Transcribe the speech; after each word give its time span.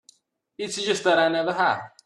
It's 0.57 0.81
just 0.81 1.03
that 1.03 1.19
I 1.19 1.27
never 1.29 1.53
have. 1.53 1.91